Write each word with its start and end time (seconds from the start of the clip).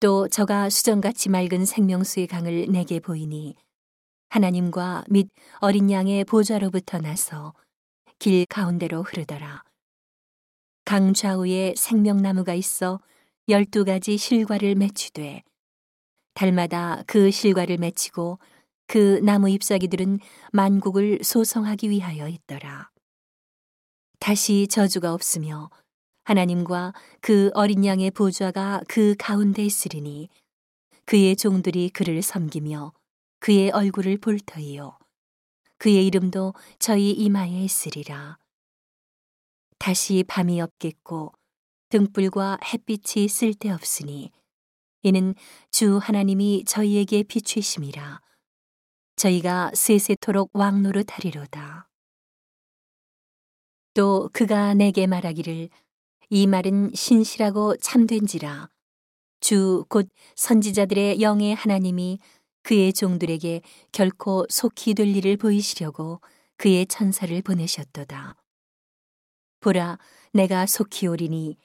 또 0.00 0.28
저가 0.28 0.70
수정같이 0.70 1.28
맑은 1.28 1.66
생명수의 1.66 2.26
강을 2.26 2.68
내게 2.70 3.00
보이니 3.00 3.54
하나님과 4.30 5.04
및 5.10 5.28
어린 5.58 5.90
양의 5.90 6.24
보좌로부터 6.24 6.98
나서 6.98 7.52
길 8.18 8.46
가운데로 8.46 9.02
흐르더라. 9.02 9.62
강 10.86 11.12
좌우에 11.12 11.74
생명나무가 11.76 12.54
있어 12.54 13.00
열두 13.50 13.84
가지 13.84 14.16
실과를 14.16 14.74
맺히되 14.74 15.42
달마다 16.32 17.02
그 17.06 17.30
실과를 17.30 17.76
맺히고 17.76 18.38
그 18.86 19.20
나무 19.22 19.50
잎사귀들은 19.50 20.18
만국을 20.52 21.18
소성하기 21.22 21.90
위하여 21.90 22.26
있더라. 22.26 22.90
다시 24.18 24.66
저주가 24.66 25.12
없으며 25.12 25.68
하나님과 26.30 26.92
그 27.20 27.50
어린 27.54 27.84
양의 27.84 28.12
보좌가 28.12 28.82
그 28.86 29.16
가운데 29.18 29.64
있으리니 29.64 30.28
그의 31.04 31.34
종들이 31.34 31.90
그를 31.90 32.22
섬기며 32.22 32.92
그의 33.40 33.70
얼굴을 33.70 34.18
볼 34.18 34.38
터이요. 34.38 34.96
그의 35.78 36.06
이름도 36.06 36.54
저희 36.78 37.10
이마에 37.10 37.64
있으리라. 37.64 38.38
다시 39.80 40.22
밤이 40.28 40.60
없겠고 40.60 41.32
등불과 41.88 42.58
햇빛이 42.64 43.26
쓸데없으니 43.26 44.30
이는 45.02 45.34
주 45.72 45.98
하나님이 45.98 46.64
저희에게 46.64 47.24
비추심이라. 47.24 48.20
저희가 49.16 49.72
세세토록 49.74 50.50
왕노릇하리로다. 50.52 51.88
또 53.94 54.30
그가 54.32 54.74
내게 54.74 55.08
말하기를 55.08 55.70
이 56.30 56.46
말은 56.46 56.92
신실하고 56.94 57.76
참된지라 57.76 58.68
주 59.40 59.84
곧 59.88 60.08
선지자들의 60.36 61.20
영의 61.20 61.54
하나님이 61.54 62.18
그의 62.62 62.92
종들에게 62.92 63.62
결코 63.90 64.46
속히 64.48 64.94
될 64.94 65.08
일을 65.16 65.36
보이시려고 65.38 66.20
그의 66.56 66.86
천사를 66.86 67.40
보내셨도다. 67.42 68.36
보라, 69.60 69.98
내가 70.32 70.66
속히 70.66 71.06
오리니 71.06 71.56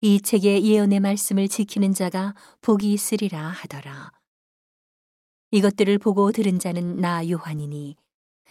이 0.00 0.20
책의 0.22 0.64
예언의 0.64 1.00
말씀을 1.00 1.48
지키는 1.48 1.92
자가 1.92 2.34
복이 2.62 2.92
있으리라 2.92 3.40
하더라. 3.48 4.10
이것들을 5.50 5.98
보고 5.98 6.32
들은 6.32 6.58
자는 6.58 6.96
나 6.96 7.28
요한이니 7.28 7.96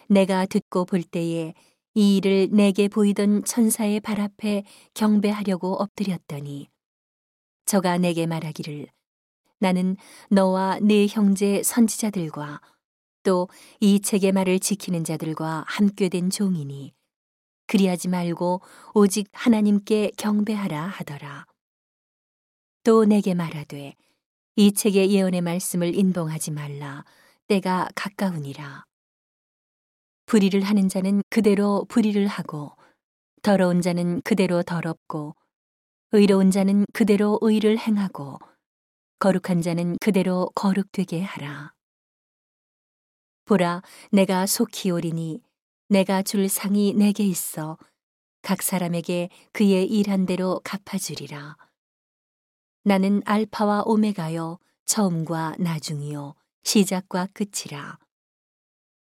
내가 0.07 0.45
듣고 0.45 0.85
볼 0.85 1.03
때에 1.03 1.53
이 1.97 2.17
일을 2.17 2.49
내게 2.51 2.87
보이던 2.87 3.43
천사의 3.43 4.01
발 4.01 4.21
앞에 4.21 4.63
경배하려고 4.93 5.73
엎드렸더니 5.81 6.69
저가 7.65 7.97
내게 7.97 8.27
말하기를 8.27 8.85
나는 9.57 9.97
너와 10.29 10.77
네 10.79 11.07
형제 11.07 11.63
선지자들과 11.63 12.61
또 13.23 13.47
이 13.79 13.99
책의 13.99 14.31
말을 14.31 14.59
지키는 14.59 15.03
자들과 15.03 15.65
함께 15.67 16.07
된 16.07 16.29
종이니 16.29 16.93
그리하지 17.65 18.09
말고 18.09 18.61
오직 18.93 19.27
하나님께 19.33 20.11
경배하라 20.17 20.87
하더라. 20.87 21.47
또 22.83 23.05
내게 23.05 23.33
말하되 23.33 23.95
이 24.55 24.71
책의 24.71 25.11
예언의 25.11 25.41
말씀을 25.41 25.95
인봉하지 25.95 26.51
말라 26.51 27.03
때가 27.47 27.89
가까우니라. 27.95 28.85
불의를 30.27 30.61
하는 30.61 30.89
자는 30.89 31.23
그대로 31.29 31.85
불의를 31.87 32.27
하고 32.27 32.73
더러운 33.41 33.81
자는 33.81 34.21
그대로 34.21 34.61
더럽고 34.61 35.35
의로운 36.11 36.51
자는 36.51 36.85
그대로 36.93 37.39
의를 37.41 37.77
행하고 37.77 38.37
거룩한 39.19 39.61
자는 39.61 39.97
그대로 39.99 40.51
거룩되게 40.53 41.21
하라. 41.21 41.73
보라, 43.45 43.81
내가 44.11 44.45
속히 44.45 44.91
오리니 44.91 45.41
내가 45.87 46.21
줄 46.21 46.49
상이 46.49 46.93
내게 46.93 47.23
있어 47.23 47.77
각 48.41 48.61
사람에게 48.61 49.29
그의 49.53 49.85
일한 49.85 50.25
대로 50.25 50.59
갚아주리라. 50.65 51.55
나는 52.83 53.21
알파와 53.23 53.83
오메가요, 53.85 54.59
처음과 54.85 55.55
나중이요, 55.59 56.35
시작과 56.63 57.27
끝이라. 57.33 57.97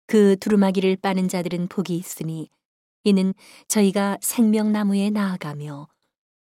그 0.06 0.36
두루마기를 0.38 0.96
빠는 0.96 1.28
자들은 1.28 1.68
복이 1.68 1.96
있으니 1.96 2.48
이는 3.04 3.34
저희가 3.68 4.18
생명나무에 4.20 5.10
나아가며 5.10 5.88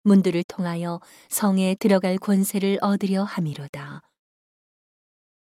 문들을 0.02 0.42
통하여 0.44 1.00
성에 1.28 1.74
들어갈 1.76 2.18
권세를 2.18 2.78
얻으려 2.80 3.24
함이로다. 3.24 4.02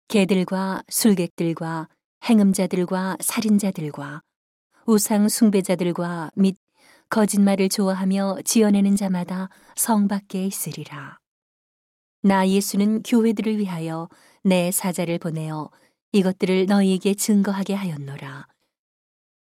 개들과 0.08 0.82
술객들과 0.88 1.88
행음자들과 2.24 3.18
살인자들과 3.20 4.22
우상 4.86 5.28
숭배자들과 5.28 6.30
및 6.36 6.56
거짓말을 7.08 7.68
좋아하며 7.68 8.38
지어내는 8.44 8.96
자마다 8.96 9.48
성 9.76 10.08
밖에 10.08 10.44
있으리라. 10.46 11.18
나 12.22 12.48
예수는 12.48 13.02
교회들을 13.02 13.58
위하여 13.58 14.08
내 14.42 14.70
사자를 14.70 15.18
보내어 15.18 15.70
이것들을 16.16 16.64
너희에게 16.64 17.12
증거하게 17.12 17.74
하였노라. 17.74 18.48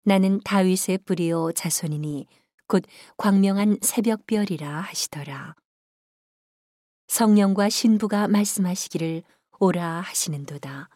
나는 0.05 0.41
다윗의 0.41 0.99
뿌리오 1.05 1.53
자손이니 1.53 2.27
곧 2.67 2.83
광명한 3.19 3.79
새벽별이라 3.83 4.81
하시더라. 4.81 5.55
성령과 7.09 7.69
신부가 7.69 8.27
말씀하시기를 8.29 9.23
오라 9.61 10.01
하시는도다. 10.01 10.89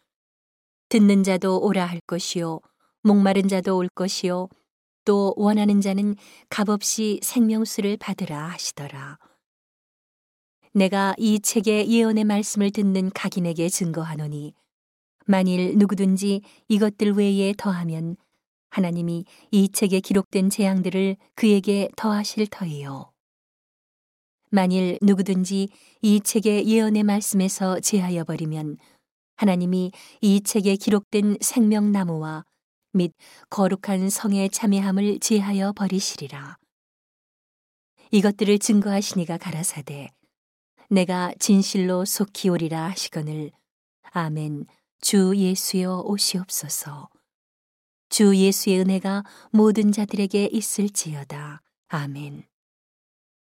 듣는 0.89 1.23
자도 1.25 1.61
오라 1.61 1.85
할 1.85 2.01
것이요 2.07 2.61
목마른 3.03 3.47
자도 3.47 3.77
올 3.77 3.89
것이요 3.95 4.49
또 5.05 5.35
원하는 5.37 5.83
자는 5.83 6.17
값없이 6.49 7.21
생명수를 7.23 7.99
받으라 7.99 8.49
하시더라. 8.49 9.19
내가 10.73 11.15
이 11.19 11.39
책의 11.39 11.91
예언의 11.91 12.25
말씀을 12.25 12.71
듣는 12.71 13.11
각인에게 13.11 13.69
증거하노니 13.69 14.55
만일 15.31 15.79
누구든지 15.79 16.43
이것들 16.67 17.13
외에 17.13 17.55
더하면 17.57 18.17
하나님이 18.71 19.25
이 19.53 19.69
책에 19.69 20.01
기록된 20.01 20.51
재앙들을 20.51 21.17
그에게 21.37 21.89
더하실 21.97 22.49
터이요. 22.49 23.13
만일 24.51 24.99
누구든지 25.01 25.69
이 26.03 26.21
책의 26.21 26.67
예언의 26.67 27.05
말씀에서 27.05 27.79
제하여 27.79 28.25
버리면 28.25 28.77
하나님이 29.37 29.93
이 30.21 30.41
책에 30.41 30.75
기록된 30.75 31.37
생명나무와 31.41 32.45
및 32.93 33.13
거룩한 33.51 34.11
성의 34.11 34.51
참여함을 34.51 35.21
제하여 35.21 35.73
버리시리라. 35.75 36.57
이것들을 38.11 38.59
증거하시니가 38.59 39.39
가라사대 39.39 40.09
내가 40.89 41.33
진실로 41.39 42.05
속히 42.05 42.49
오리라 42.49 42.89
하시거늘 42.89 43.53
아멘 44.11 44.67
주 45.01 45.35
예수여 45.37 46.03
오시옵소서. 46.05 47.09
주 48.11 48.37
예수의 48.37 48.81
은혜가 48.81 49.25
모든 49.51 49.93
자들에게 49.93 50.51
있을지어다. 50.53 51.63
아멘. 51.89 52.50